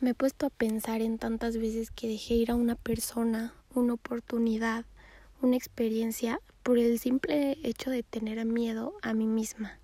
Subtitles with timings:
[0.00, 3.94] Me he puesto a pensar en tantas veces que dejé ir a una persona, una
[3.94, 4.84] oportunidad,
[5.42, 9.80] una experiencia por el simple hecho de tener miedo a mí misma.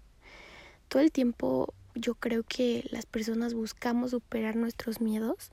[0.87, 5.51] Todo el tiempo yo creo que las personas buscamos superar nuestros miedos,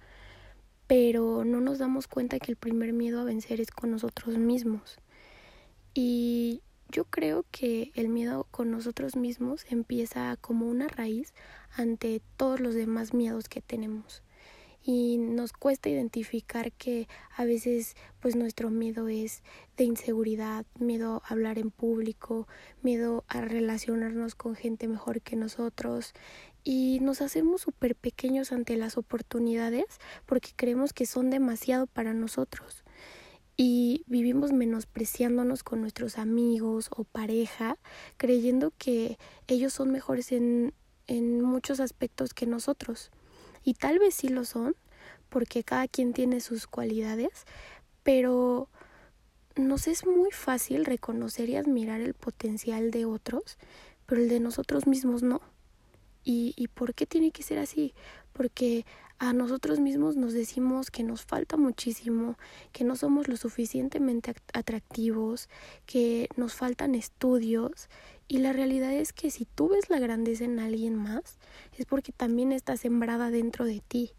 [0.86, 5.00] pero no nos damos cuenta que el primer miedo a vencer es con nosotros mismos.
[5.96, 11.34] Y yo creo que el miedo con nosotros mismos empieza como una raíz
[11.76, 14.22] ante todos los demás miedos que tenemos
[14.84, 19.44] y nos cuesta identificar que a veces pues nuestro miedo es
[19.78, 22.48] de inseguridad, miedo a hablar en público,
[22.82, 26.14] miedo a relacionarnos con gente mejor que nosotros
[26.64, 29.86] y nos hacemos súper pequeños ante las oportunidades
[30.26, 32.84] porque creemos que son demasiado para nosotros
[33.58, 37.78] y vivimos menospreciándonos con nuestros amigos o pareja,
[38.18, 40.74] creyendo que ellos son mejores en,
[41.06, 43.12] en muchos aspectos que nosotros.
[43.64, 44.76] Y tal vez sí lo son,
[45.30, 47.46] porque cada quien tiene sus cualidades,
[48.04, 48.70] pero
[49.56, 53.58] nos es muy fácil reconocer y admirar el potencial de otros,
[54.06, 55.42] pero el de nosotros mismos no.
[56.24, 57.94] ¿Y, y por qué tiene que ser así?
[58.34, 58.86] Porque
[59.22, 62.38] a nosotros mismos nos decimos que nos falta muchísimo,
[62.72, 65.48] que no somos lo suficientemente atractivos,
[65.86, 67.88] que nos faltan estudios
[68.32, 71.38] y la realidad es que si tú ves la grandeza en alguien más,
[71.78, 74.12] es porque también está sembrada dentro de ti.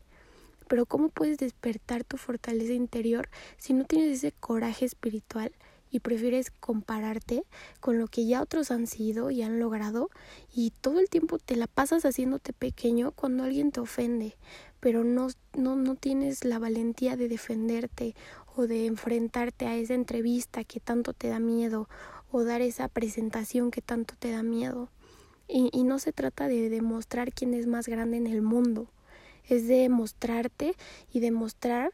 [0.69, 5.53] Pero ¿cómo puedes despertar tu fortaleza interior si no tienes ese coraje espiritual
[5.91, 7.45] y prefieres compararte
[7.81, 10.11] con lo que ya otros han sido y han logrado
[10.55, 14.37] y todo el tiempo te la pasas haciéndote pequeño cuando alguien te ofende,
[14.79, 18.15] pero no, no, no tienes la valentía de defenderte
[18.57, 21.89] o de enfrentarte a esa entrevista que tanto te da miedo
[22.33, 24.89] o dar esa presentación que tanto te da miedo.
[25.47, 28.89] Y, y no se trata de demostrar quién es más grande en el mundo,
[29.49, 30.75] es de mostrarte
[31.13, 31.93] y demostrar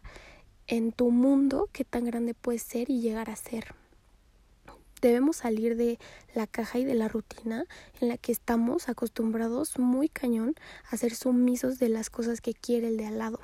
[0.66, 3.74] en tu mundo qué tan grande puedes ser y llegar a ser.
[5.00, 5.98] Debemos salir de
[6.34, 7.64] la caja y de la rutina
[8.00, 10.54] en la que estamos acostumbrados muy cañón
[10.90, 13.40] a ser sumisos de las cosas que quiere el de al lado.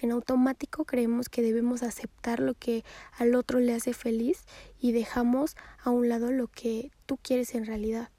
[0.00, 2.84] En automático creemos que debemos aceptar lo que
[3.16, 4.44] al otro le hace feliz
[4.80, 8.10] y dejamos a un lado lo que tú quieres en realidad.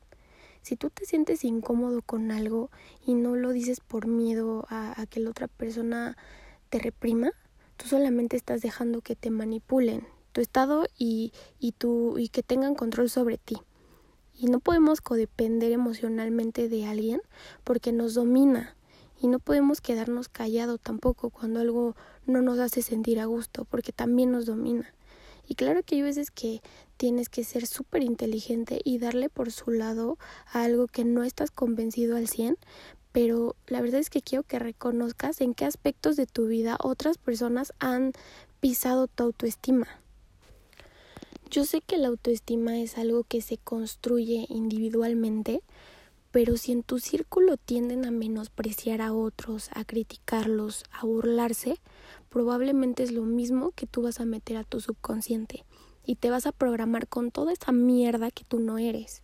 [0.61, 2.69] Si tú te sientes incómodo con algo
[3.05, 6.17] y no lo dices por miedo a, que la otra persona
[6.69, 7.31] te reprima,
[7.77, 12.75] tú solamente estás dejando que te manipulen tu estado y, y, tu, y que tengan
[12.75, 13.57] control sobre ti.
[14.33, 17.21] Y no podemos codepender emocionalmente de alguien
[17.63, 18.75] porque nos domina
[19.19, 23.91] y no podemos quedarnos callados tampoco cuando algo no nos hace sentir a gusto, porque
[23.91, 24.93] también nos domina.
[25.47, 26.61] Y claro que hay veces que
[26.97, 30.17] tienes que ser súper inteligente y darle por su lado
[30.51, 32.57] a algo que no estás convencido al 100,
[33.11, 37.17] pero la verdad es que quiero que reconozcas en qué aspectos de tu vida otras
[37.17, 38.13] personas han
[38.59, 39.87] pisado tu autoestima.
[41.49, 45.63] Yo sé que la autoestima es algo que se construye individualmente,
[46.31, 51.79] pero si en tu círculo tienden a menospreciar a otros, a criticarlos, a burlarse,
[52.29, 55.65] probablemente es lo mismo que tú vas a meter a tu subconsciente
[56.05, 59.23] y te vas a programar con toda esa mierda que tú no eres.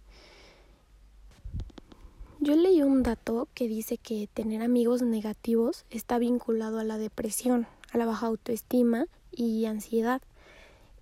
[2.39, 7.65] Yo leí un dato que dice que tener amigos negativos está vinculado a la depresión,
[7.91, 10.21] a la baja autoestima y ansiedad.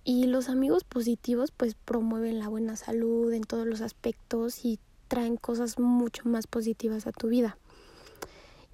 [0.04, 4.78] Y los amigos positivos pues promueven la buena salud en todos los aspectos y
[5.14, 7.56] traen cosas mucho más positivas a tu vida.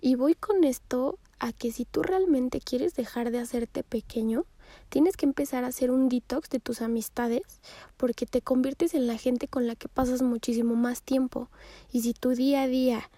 [0.01, 4.47] Y voy con esto a que si tú realmente quieres dejar de hacerte pequeño,
[4.89, 7.43] tienes que empezar a hacer un detox de tus amistades
[7.99, 11.51] porque te conviertes en la gente con la que pasas muchísimo más tiempo.
[11.93, 13.11] Y si tu día a día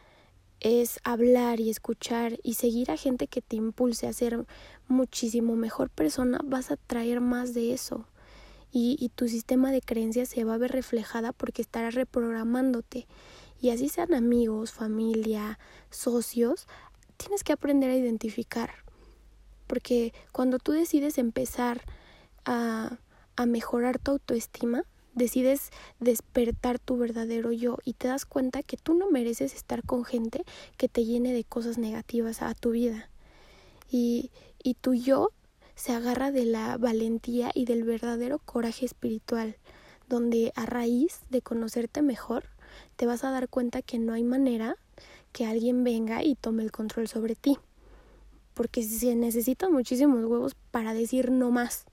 [0.59, 4.45] es hablar y escuchar y seguir a gente que te impulse a ser
[4.89, 8.05] muchísimo mejor persona, vas a traer más de eso
[8.73, 13.07] y, tu sistema de creencias se va a ver reflejada porque estarás reprogramándote.
[13.61, 15.59] Y así sean amigos, familia,
[15.91, 16.67] socios,
[17.19, 18.71] tienes que aprender a identificar.
[19.67, 21.83] Porque cuando tú decides empezar
[22.47, 22.99] a,
[23.37, 24.85] a mejorar tu autoestima,
[25.15, 25.71] decides
[26.01, 30.45] despertar tu verdadero yo y te das cuenta que tú no mereces estar con gente
[30.79, 33.11] que te llene de cosas negativas a tu vida.
[33.91, 34.31] Y,
[34.63, 35.31] y tu yo
[35.75, 39.57] se agarra de la valentía y del verdadero coraje espiritual,
[40.09, 42.45] donde a raíz de conocerte mejor,
[42.97, 44.77] te vas a dar cuenta que no hay manera
[45.33, 47.59] que alguien venga y tome el control sobre ti.
[48.55, 51.87] Porque se necesitan muchísimos huevos para decir no más.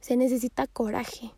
[0.00, 1.32] Se necesita coraje.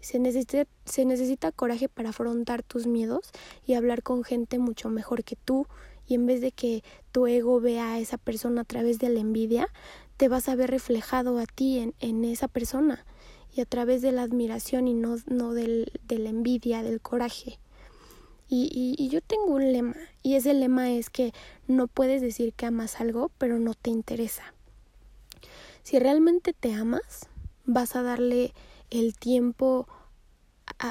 [0.00, 3.30] Se necesita, se necesita coraje para afrontar tus miedos
[3.66, 5.66] y hablar con gente mucho mejor que tú
[6.06, 6.82] y en vez de que
[7.12, 9.68] tu ego vea a esa persona a través de la envidia,
[10.18, 13.06] te vas a ver reflejado a ti en, esa persona
[13.54, 17.58] y a través de la admiración y no, no del, de la envidia, del coraje.
[18.50, 21.32] Y, y, y, yo tengo un lema, y ese lema es que
[21.66, 24.54] no puedes decir que amas algo, pero no te interesa.
[25.82, 27.28] Si realmente te amas,
[27.64, 28.54] vas a darle
[28.90, 29.86] el tiempo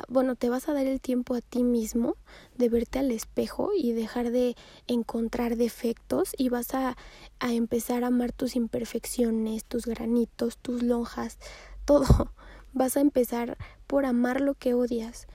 [0.08, 2.16] bueno, te vas a dar el tiempo a ti mismo
[2.58, 4.56] de verte al espejo y dejar de
[4.88, 6.98] encontrar defectos y vas a,
[7.40, 11.38] a empezar a amar tus imperfecciones, tus granitos, tus lonjas,
[11.86, 12.32] todo.
[12.74, 13.58] Vas a empezar
[13.88, 15.28] por amar lo que odias,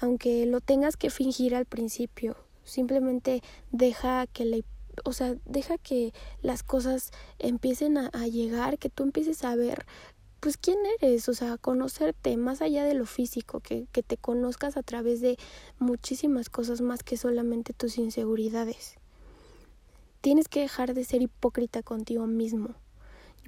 [0.00, 2.36] aunque lo tengas que fingir al principio.
[2.64, 4.58] Simplemente deja que la
[5.04, 6.12] o sea, deja que
[6.42, 9.86] las cosas empiecen a, a, llegar, que tú empieces a ver
[10.40, 14.76] pues quién eres, o sea, conocerte más allá de lo físico, que, que te conozcas
[14.76, 15.38] a través de
[15.78, 18.96] muchísimas cosas más que solamente tus inseguridades.
[20.22, 22.74] Tienes que dejar de ser hipócrita contigo mismo.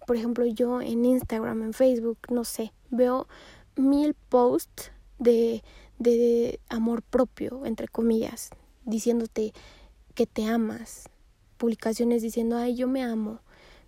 [0.06, 3.26] Por ejemplo, yo en Instagram, en Facebook, no sé, veo
[3.76, 5.62] mil posts de,
[5.98, 8.50] de amor propio, entre comillas,
[8.84, 9.52] diciéndote
[10.14, 11.08] que te amas,
[11.56, 13.40] publicaciones diciendo, ay, yo me amo,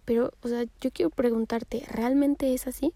[0.04, 2.92] pero, o sea, yo quiero preguntarte, ¿realmente es así?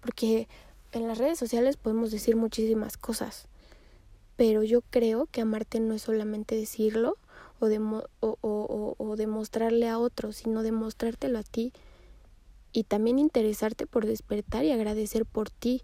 [0.00, 0.48] Porque
[0.92, 3.46] en las redes sociales podemos decir muchísimas cosas,
[4.36, 7.16] pero yo creo que amarte no es solamente decirlo
[7.60, 7.66] o,
[8.20, 11.72] o, o, o demostrarle a otros, sino demostrártelo a ti
[12.72, 15.82] y también interesarte por despertar y agradecer por ti.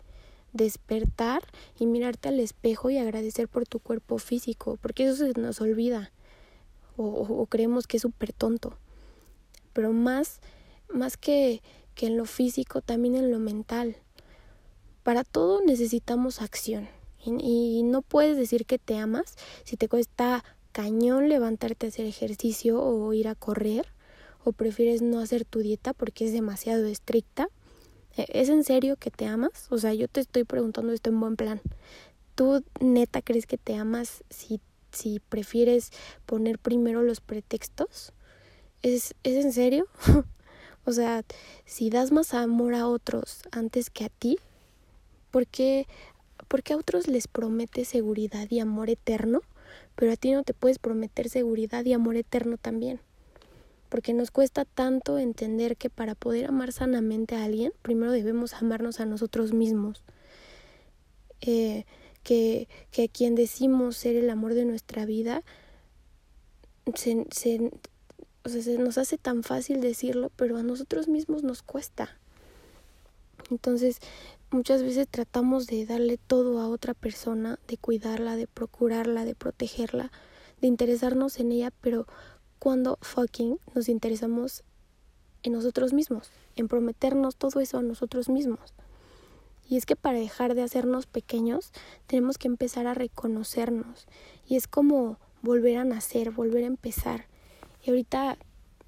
[0.53, 1.43] Despertar
[1.79, 6.13] y mirarte al espejo y agradecer por tu cuerpo físico, porque eso se nos olvida
[6.97, 8.79] o, o creemos que es súper tonto
[9.77, 10.41] pero más,
[10.89, 11.61] más que,
[11.95, 13.99] que en lo físico, también en lo mental.
[15.03, 16.89] Para todo necesitamos acción.
[17.23, 19.35] Y, no puedes decir que te amas
[19.65, 23.87] si te cuesta cañón levantarte a hacer ejercicio o ir a correr
[24.45, 27.49] o prefieres no hacer tu dieta porque es demasiado estricta.
[28.17, 29.67] ¿E, ¿Es en serio que te amas?
[29.69, 31.61] O sea, yo te estoy preguntando esto en buen plan.
[32.35, 34.59] ¿Tú neta crees que te amas si,
[34.91, 35.91] si prefieres
[36.25, 38.15] poner primero los pretextos?
[38.83, 39.87] ¿Es, ¿Es en serio?
[40.85, 41.25] o sea,
[41.65, 44.39] si das más amor a otros antes que a ti,
[45.31, 45.87] ¿por qué,
[46.49, 49.41] ¿por qué a otros les prometes seguridad y amor eterno,
[49.95, 53.01] pero a ti no te puedes prometer seguridad y amor eterno también?
[53.89, 59.01] Porque nos cuesta tanto entender que para poder amar sanamente a alguien, primero debemos amarnos
[59.01, 60.03] a nosotros mismos.
[61.41, 61.85] Eh,
[62.23, 65.45] que, que a quien decimos ser el amor de nuestra vida,
[66.95, 67.71] se,
[68.47, 72.17] o sea, se nos hace tan fácil decirlo, pero a nosotros mismos nos cuesta.
[73.51, 73.99] Entonces,
[74.53, 80.13] muchas veces tratamos de darle todo a otra persona, de cuidarla, de procurarla, de protegerla,
[80.61, 82.07] de interesarnos en ella, pero
[82.61, 84.63] cuando fucking nos interesamos
[85.43, 88.75] en nosotros mismos, en prometernos todo eso a nosotros mismos.
[89.69, 91.73] Y es que para dejar de hacernos pequeños,
[92.07, 94.07] tenemos que empezar a reconocernos.
[94.47, 97.27] Y es como volver a nacer, volver a empezar.
[97.87, 98.37] Y ahorita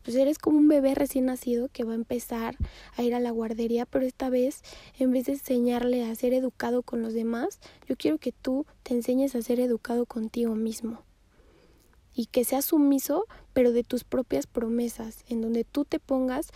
[0.03, 2.57] pues eres como un bebé recién nacido que va a empezar
[2.97, 4.63] a ir a la guardería, pero esta vez
[4.99, 8.95] en vez de enseñarle a ser educado con los demás, yo quiero que tú te
[8.95, 11.03] enseñes a ser educado contigo mismo.
[12.15, 16.51] Y que seas sumiso, pero de tus propias promesas, en donde tú te pongas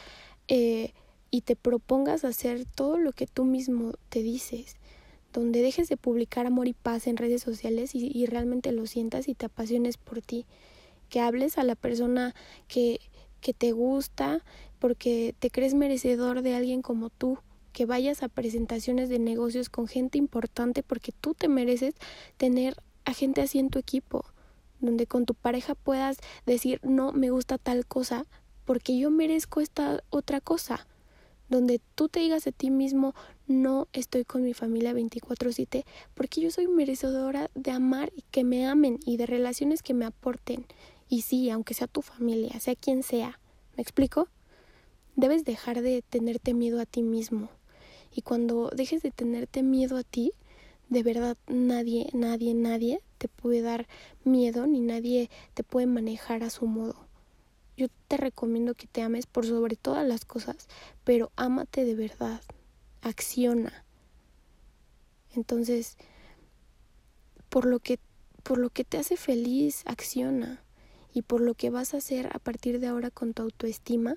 [0.49, 0.95] eh,
[1.31, 4.77] y te propongas hacer todo lo que tú mismo te dices
[5.33, 9.29] donde dejes de publicar amor y paz en redes sociales y, y, realmente lo sientas
[9.29, 10.45] y te apasiones por ti
[11.13, 12.35] que hables a la persona
[12.69, 12.99] que,
[13.43, 14.43] que te gusta,
[14.79, 17.37] porque te crees merecedor de alguien como tú,
[17.75, 21.95] que vayas a presentaciones de negocios con gente importante porque tú te mereces
[22.39, 24.25] tener a gente así en tu equipo,
[24.81, 26.17] donde con tu pareja puedas
[26.47, 28.25] decir, no, me gusta tal cosa,
[28.65, 30.87] porque yo merezco esta otra cosa,
[31.51, 33.15] donde tú te digas a ti mismo,
[33.47, 38.67] no estoy con mi familia 24/7, porque yo soy merecedora de amar y que me
[38.67, 40.65] amen y de relaciones que me aporten
[41.13, 43.39] y sí, aunque sea tu familia, sea quien sea,
[43.77, 44.29] ¿me explico?
[45.15, 47.51] Debes dejar de tenerte miedo a ti mismo.
[48.15, 50.33] Y cuando dejes de tenerte miedo a ti,
[50.89, 53.89] de verdad nadie, nadie, nadie te puede dar
[54.25, 56.97] miedo ni nadie te puede manejar a su modo.
[57.77, 60.67] Yo te recomiendo que te ames por sobre todas las cosas,
[61.05, 62.41] pero ámate de verdad,
[63.03, 63.85] acciona.
[65.37, 65.99] Entonces,
[67.51, 67.99] por lo que
[68.43, 70.63] por lo que te hace feliz, acciona
[71.13, 74.17] y por lo que vas a hacer a partir de ahora con tu autoestima,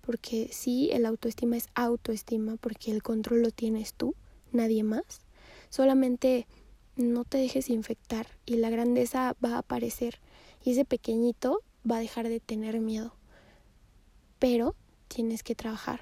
[0.00, 4.14] porque sí, el autoestima es autoestima, porque el control lo tienes tú,
[4.50, 5.20] nadie más.
[5.70, 6.46] Solamente
[6.96, 10.20] no te dejes infectar y la grandeza va a aparecer.
[10.64, 13.14] Y ese pequeñito va a dejar de tener miedo.
[14.38, 14.74] Pero
[15.08, 16.00] tienes que trabajar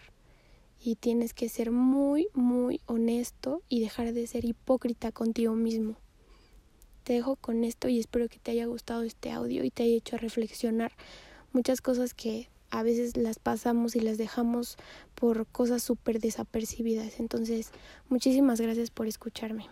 [0.82, 5.96] y tienes que ser muy, muy honesto y dejar de ser hipócrita contigo mismo.
[7.04, 9.96] Te dejo con esto y espero que te haya gustado este audio y te haya
[9.96, 10.92] hecho reflexionar
[11.52, 14.76] muchas cosas que a veces las pasamos y las dejamos
[15.14, 17.18] por cosas súper desapercibidas.
[17.18, 17.70] Entonces,
[18.08, 19.66] muchísimas gracias por escucharme.